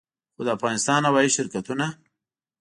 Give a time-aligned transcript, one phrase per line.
[0.33, 1.85] خو د افغانستان هوايي شرکتونه